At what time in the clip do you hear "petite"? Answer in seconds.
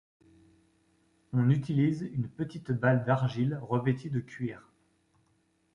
2.27-2.71